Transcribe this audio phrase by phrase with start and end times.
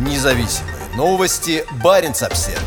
[0.00, 1.62] Независимые новости.
[1.84, 2.58] Барин обсерва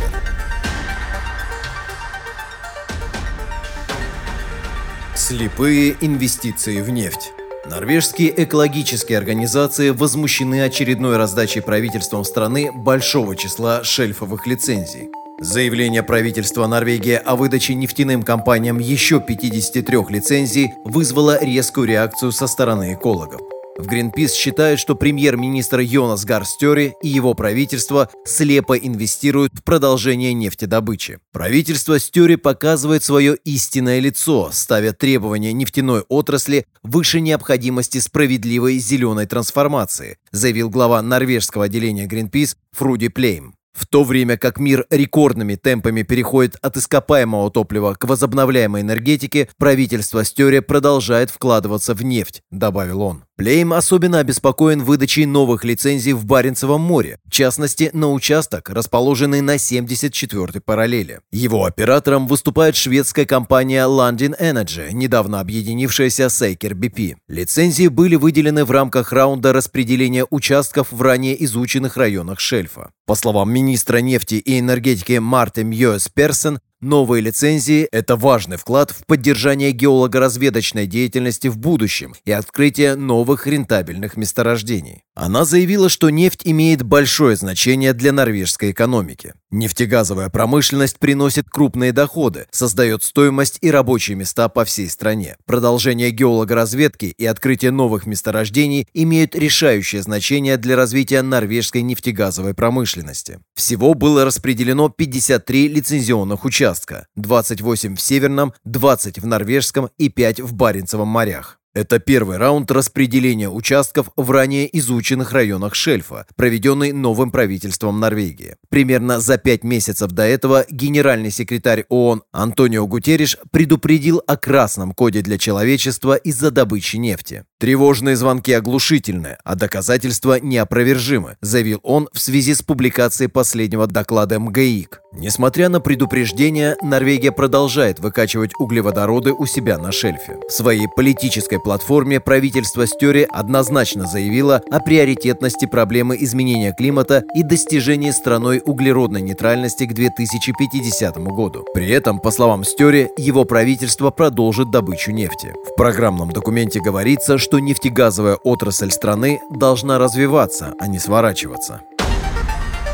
[5.15, 7.31] Слепые инвестиции в нефть.
[7.65, 15.09] Норвежские экологические организации возмущены очередной раздачей правительством страны большого числа шельфовых лицензий.
[15.39, 22.93] Заявление правительства Норвегии о выдаче нефтяным компаниям еще 53 лицензий вызвало резкую реакцию со стороны
[22.93, 23.41] экологов.
[23.75, 30.33] В Greenpeace считают, что премьер-министр Йонас Гар Стёре и его правительство слепо инвестируют в продолжение
[30.33, 31.19] нефтедобычи.
[31.31, 40.17] Правительство Стери показывает свое истинное лицо, ставя требования нефтяной отрасли выше необходимости справедливой зеленой трансформации,
[40.31, 43.55] заявил глава норвежского отделения Greenpeace Фруди Плейм.
[43.73, 50.23] В то время как мир рекордными темпами переходит от ископаемого топлива к возобновляемой энергетике, правительство
[50.23, 53.23] Стере продолжает вкладываться в нефть, добавил он.
[53.43, 59.57] Плейм особенно обеспокоен выдачей новых лицензий в Баренцевом море, в частности, на участок, расположенный на
[59.57, 61.19] 74-й параллели.
[61.29, 67.17] Его оператором выступает шведская компания London Energy, недавно объединившаяся с Эйкер BP.
[67.27, 72.91] Лицензии были выделены в рамках раунда распределения участков в ранее изученных районах шельфа.
[73.05, 79.05] По словам министра нефти и энергетики Марты Мьюэс Персон, Новые лицензии– это важный вклад в
[79.05, 85.05] поддержание геолого-разведочной деятельности в будущем и открытие новых рентабельных месторождений.
[85.15, 89.33] Она заявила, что нефть имеет большое значение для норвежской экономики.
[89.51, 95.37] Нефтегазовая промышленность приносит крупные доходы, создает стоимость и рабочие места по всей стране.
[95.45, 103.39] Продолжение геологоразведки и открытие новых месторождений имеют решающее значение для развития норвежской нефтегазовой промышленности.
[103.53, 110.53] Всего было распределено 53 лицензионных участка, 28 в Северном, 20 в Норвежском и 5 в
[110.53, 111.59] Баренцевом морях.
[111.73, 118.57] Это первый раунд распределения участков в ранее изученных районах шельфа, проведенный новым правительством Норвегии.
[118.69, 125.21] Примерно за пять месяцев до этого генеральный секретарь ООН Антонио Гутерриш предупредил о красном коде
[125.21, 127.43] для человечества из-за добычи нефти.
[127.63, 134.99] Тревожные звонки оглушительные, а доказательства неопровержимы, заявил он в связи с публикацией последнего доклада МГИК.
[135.15, 140.39] Несмотря на предупреждения, Норвегия продолжает выкачивать углеводороды у себя на шельфе.
[140.49, 148.09] В своей политической платформе правительство Стёре однозначно заявило о приоритетности проблемы изменения климата и достижении
[148.11, 151.63] страной углеродной нейтральности к 2050 году.
[151.75, 155.53] При этом, по словам Стёре, его правительство продолжит добычу нефти.
[155.71, 161.81] В программном документе говорится, что нефтегазовая отрасль страны должна развиваться, а не сворачиваться.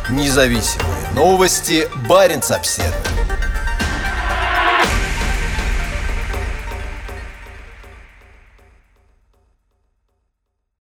[0.09, 1.87] Независимые новости.
[2.09, 3.18] Барин обседный.